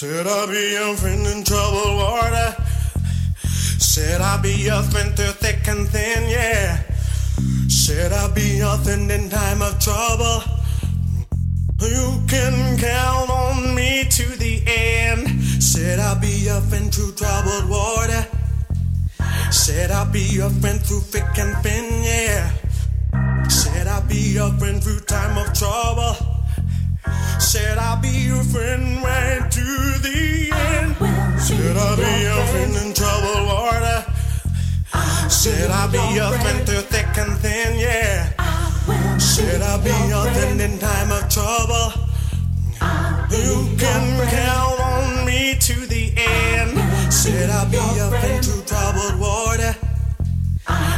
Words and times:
Said 0.00 0.26
I'll 0.26 0.46
be 0.46 0.72
your 0.72 0.96
friend 0.96 1.26
in 1.26 1.44
trouble 1.44 1.96
water. 1.98 2.56
Said 3.44 4.22
I'll 4.22 4.40
be 4.40 4.54
your 4.54 4.82
friend 4.84 5.14
through 5.14 5.36
thick 5.44 5.68
and 5.68 5.86
thin, 5.90 6.26
yeah. 6.26 6.82
Said 7.68 8.10
I'll 8.10 8.32
be 8.32 8.56
your 8.56 8.78
friend 8.78 9.10
in 9.10 9.28
time 9.28 9.60
of 9.60 9.78
trouble. 9.78 10.42
You 11.82 12.22
can 12.28 12.78
count 12.78 13.28
on 13.28 13.74
me 13.74 14.04
to 14.08 14.24
the 14.38 14.62
end. 14.66 15.28
Said 15.62 15.98
I'll 15.98 16.18
be 16.18 16.46
your 16.48 16.62
friend 16.62 16.90
through 16.90 17.12
troubled 17.12 17.68
water. 17.68 18.26
Said 19.50 19.90
I'll 19.90 20.10
be 20.10 20.22
your 20.22 20.48
friend 20.48 20.80
through 20.80 21.00
thick 21.12 21.36
and 21.36 21.54
thin, 21.62 22.02
yeah. 22.02 23.48
Said 23.50 23.86
I'll 23.86 24.08
be 24.08 24.32
your 24.32 24.50
friend 24.52 24.82
through 24.82 25.00
time 25.00 25.36
of 25.36 25.52
trouble. 25.52 26.29
Said 27.38 27.78
I'll 27.78 28.00
be 28.00 28.08
your 28.08 28.44
friend 28.44 29.02
right 29.02 29.50
to 29.50 29.66
the 30.06 30.50
end. 30.52 30.96
Said 31.40 31.76
I'll 31.76 31.96
be 31.96 32.22
your 32.22 32.42
friend 32.52 32.76
in 32.76 32.94
trouble 32.94 33.46
water. 33.46 34.04
Said 35.28 35.70
I'll 35.70 35.90
be 35.90 36.02
your 36.14 36.32
friend 36.38 36.66
through 36.66 36.84
thick 36.92 37.16
and 37.16 37.36
thin, 37.38 37.78
yeah. 37.78 39.18
Said 39.18 39.62
I'll 39.62 39.82
be 39.82 39.90
your 40.08 40.26
friend 40.32 40.60
in 40.60 40.78
time 40.78 41.10
of 41.12 41.28
trouble. 41.28 41.92
You 43.30 43.76
can 43.78 44.28
count 44.28 44.80
on 44.80 45.24
me 45.24 45.56
to 45.60 45.86
the 45.86 46.12
end. 46.16 47.12
Said 47.12 47.48
I'll 47.50 47.70
be 47.70 47.76
your 47.96 48.10
friend 48.10 48.44
through 48.44 48.62
troubled 48.64 49.20
water. 49.20 49.74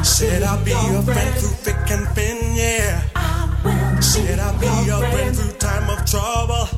Said 0.03 0.42
I'll 0.42 0.65
be 0.65 0.70
your 0.70 1.03
friend 1.03 1.34
through 1.37 1.56
thick 1.65 1.91
and 1.91 2.09
thin, 2.17 2.56
yeah. 2.56 4.01
Said 4.01 4.39
I'll 4.39 4.59
be 4.59 4.67
your 4.87 5.01
friend 5.11 5.37
through 5.37 5.53
trouble. 6.12 6.69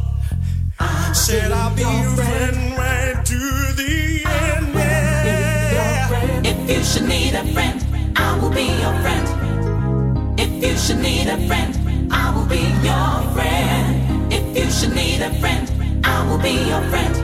Said 1.13 1.51
I'll 1.51 1.75
be 1.75 1.83
your 1.83 2.11
friend 2.15 2.79
right 2.79 3.19
to 3.27 3.41
the 3.75 4.23
end, 4.23 4.75
yeah. 4.75 6.51
If 6.51 6.71
you 6.71 6.85
should 6.85 7.09
need 7.09 7.35
a 7.35 7.45
friend, 7.53 7.79
I 8.15 8.39
will 8.39 8.51
be 8.51 8.67
your 8.83 8.95
friend. 9.03 9.27
If 10.39 10.51
you 10.63 10.77
should 10.77 11.01
need 11.01 11.27
a 11.27 11.37
friend, 11.49 11.73
I 12.13 12.31
will 12.35 12.47
be 12.47 12.63
your 12.87 13.15
friend. 13.35 14.33
If 14.33 14.57
you 14.57 14.71
should 14.71 14.95
need 14.95 15.21
a 15.21 15.31
friend, 15.41 15.67
I 16.05 16.17
will 16.29 16.39
be 16.39 16.55
your 16.71 16.83
friend. 16.93 17.15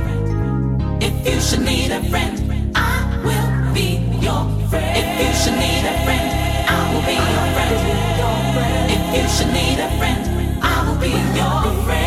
If 1.01 1.15
you 1.29 1.41
should 1.41 1.63
need 1.63 1.93
a 1.93 2.03
friend, 2.11 2.35
I 2.75 3.23
will 3.23 3.73
be 3.73 3.89
your 4.27 4.43
friend. 4.69 4.91
If 5.01 5.09
you 5.23 5.31
should 5.41 5.59
need 5.63 5.85
a 5.87 5.95
friend, 6.05 6.27
I 6.75 6.81
will 6.91 7.07
be 7.07 7.19
your 7.31 7.47
friend. 7.55 7.77
If 8.95 9.03
you 9.15 9.25
should 9.35 9.53
need 9.55 9.79
a 9.79 9.91
friend, 9.99 10.23
I 10.61 10.77
will 10.87 10.99
be 10.99 11.13
your 11.39 11.85
friend. 11.85 12.00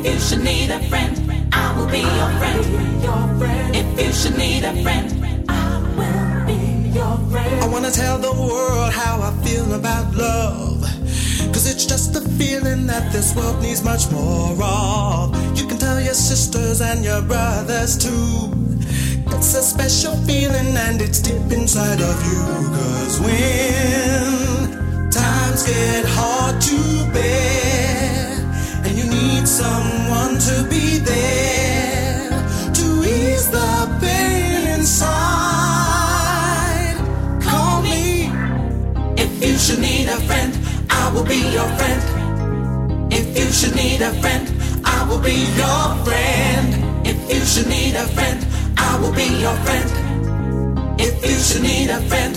If 0.00 0.14
you 0.14 0.20
should 0.20 0.44
need 0.44 0.70
a 0.70 0.80
friend, 0.88 1.48
I 1.52 1.76
will 1.76 1.88
be 1.88 1.98
your 1.98 2.30
friend. 2.38 3.74
If 3.74 4.00
you 4.00 4.12
should 4.12 4.38
need 4.38 4.64
a 4.64 4.72
friend, 4.82 5.44
I 5.48 5.80
will 5.98 6.46
be 6.46 6.90
your 6.90 7.16
friend. 7.30 7.64
I 7.64 7.66
wanna 7.68 7.90
tell 7.90 8.18
the 8.18 8.32
world 8.32 8.92
how 8.92 9.20
I 9.20 9.32
feel 9.44 9.72
about 9.74 10.14
love. 10.14 10.82
Cause 11.52 11.66
it's 11.70 11.84
just 11.84 12.14
a 12.14 12.20
feeling 12.20 12.86
that 12.86 13.12
this 13.12 13.34
world 13.34 13.60
needs 13.60 13.82
much 13.82 14.10
more 14.12 14.56
of. 14.62 15.34
You 15.58 15.66
can 15.66 15.78
tell 15.78 16.00
your 16.00 16.14
sisters 16.14 16.80
and 16.80 17.04
your 17.04 17.22
brothers 17.22 17.96
too. 17.98 18.52
It's 19.34 19.54
a 19.54 19.62
special 19.62 20.14
feeling 20.26 20.76
and 20.76 21.00
it's 21.02 21.20
deep 21.20 21.50
inside 21.50 22.00
of 22.00 22.16
you. 22.30 22.44
Cause 22.76 23.20
when 23.20 25.10
times 25.10 25.66
get 25.66 26.04
hard 26.06 26.60
to 26.60 27.12
bear, 27.12 27.67
need 29.28 29.46
someone 29.46 30.38
to 30.38 30.64
be 30.70 30.98
there 30.98 32.30
to 32.72 32.86
ease 33.04 33.50
the 33.50 33.70
pain 34.00 34.66
inside, 34.78 36.16
call 37.42 37.82
me. 37.82 38.30
If 39.22 39.30
you 39.44 39.58
should 39.58 39.80
need 39.80 40.08
a 40.08 40.18
friend, 40.28 40.52
I 40.88 41.12
will 41.12 41.26
be 41.34 41.40
your 41.56 41.68
friend. 41.78 42.02
If 43.12 43.26
you 43.38 43.48
should 43.58 43.76
need 43.76 44.00
a 44.00 44.12
friend, 44.22 44.44
I 44.84 44.98
will 45.08 45.22
be 45.30 45.38
your 45.62 45.84
friend. 46.06 46.68
If 47.06 47.18
you 47.32 47.40
should 47.52 47.68
need 47.68 47.96
a 47.96 48.06
friend, 48.16 48.40
I 48.78 48.98
will 49.00 49.12
be 49.12 49.28
your 49.44 49.56
friend. 49.66 49.88
If 50.98 51.14
you 51.28 51.36
should 51.46 51.62
need 51.62 51.90
a 51.90 52.00
friend, 52.10 52.34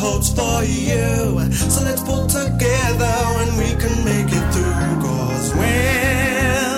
holds 0.00 0.32
for 0.32 0.64
you. 0.64 1.38
So 1.52 1.84
let's 1.84 2.02
pull 2.02 2.26
together 2.26 3.16
and 3.42 3.50
we 3.60 3.70
can 3.82 3.96
make 4.04 4.30
it 4.38 4.46
through. 4.52 4.92
Cause 5.04 5.54
when 5.60 6.76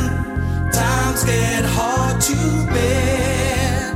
times 0.73 1.23
get 1.23 1.65
hard 1.79 2.21
to 2.21 2.37
bear, 2.75 3.95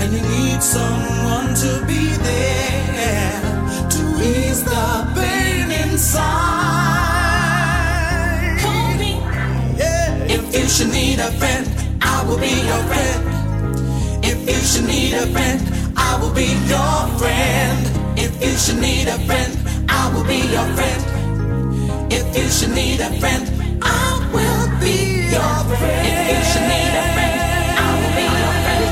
and 0.00 0.08
you 0.14 0.22
need 0.36 0.62
someone 0.62 1.48
to 1.64 1.70
be 1.90 2.02
there 2.28 3.42
to 3.94 4.02
ease 4.30 4.62
the 4.62 4.86
pain 5.16 5.66
inside. 5.82 6.28
Call 8.62 8.94
me. 9.02 9.12
Yeah. 9.82 10.36
If 10.36 10.42
you 10.54 10.68
should 10.68 10.92
need 10.92 11.18
a 11.18 11.32
friend, 11.40 11.66
I 12.00 12.22
will 12.26 12.38
be 12.38 12.54
your 12.70 12.82
friend. 12.90 13.20
If 14.24 14.38
you 14.48 14.60
should 14.70 14.86
need 14.86 15.14
a 15.14 15.26
friend, 15.34 15.60
I 15.96 16.16
will 16.20 16.32
be 16.32 16.48
your 16.72 17.08
friend. 17.18 17.87
If 18.20 18.42
you 18.42 18.56
should 18.56 18.80
need 18.80 19.06
a 19.06 19.18
friend, 19.26 19.52
I 19.88 20.12
will 20.12 20.24
be 20.24 20.40
your 20.54 20.66
friend. 20.76 21.02
If 22.12 22.24
you 22.36 22.48
should 22.50 22.74
need 22.74 23.00
a 23.00 23.10
friend, 23.20 23.44
I 23.80 24.18
will 24.34 24.68
be 24.80 25.30
your 25.30 25.54
friend. 25.78 26.02
If 26.10 26.18
you 26.30 26.40
should 26.50 26.66
need 26.72 26.94
a 26.98 27.04
friend, 27.14 27.36
I 27.78 27.90
will 28.00 28.14
be 28.18 28.26
your 28.42 28.54
friend. 28.64 28.86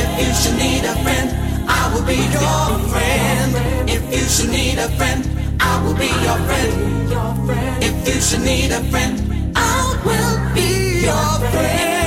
If 0.00 0.10
you 0.20 0.30
should 0.40 0.56
need 0.62 0.84
a 0.84 0.94
friend, 1.02 1.28
I 1.68 1.82
will 1.92 2.06
be 2.06 2.20
your 2.38 2.66
friend. 2.92 3.50
If 3.90 4.02
you 4.14 4.24
should 4.34 4.50
need 4.50 4.78
a 4.78 4.88
friend, 4.96 5.20
I 5.60 5.82
will 5.82 5.94
be 5.94 6.10
your 6.26 6.38
friend. 6.46 7.82
If 7.82 7.94
you 8.06 8.20
should 8.20 8.42
need 8.42 8.70
a 8.70 8.82
friend, 8.92 9.14
I 9.56 10.00
will 10.06 10.54
be 10.54 11.02
your 11.02 11.50
friend. 11.50 12.03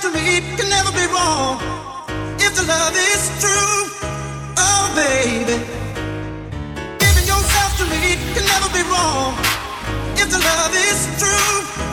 history 0.00 0.40
can 0.56 0.68
never 0.70 0.90
be 0.92 1.06
wrong 1.12 1.60
if 2.38 2.54
the 2.54 2.62
love 2.62 2.94
is 2.96 3.28
true. 3.38 3.80
Oh, 4.56 4.86
baby. 4.94 5.56
Giving 6.98 7.26
yourself 7.26 7.76
to 7.78 7.84
me 7.84 8.16
can 8.34 8.44
never 8.46 8.68
be 8.72 8.82
wrong 8.88 9.34
if 10.16 10.30
the 10.30 10.38
love 10.38 10.72
is 10.74 11.00
true. 11.20 11.89